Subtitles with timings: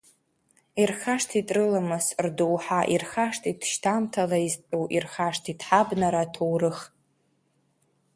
[0.81, 6.79] Ирхашҭит рыламыс, рдоуҳа, ирхашҭит шьҭамҭала изтәу ирхашҭит ҳабнара аҭоурых…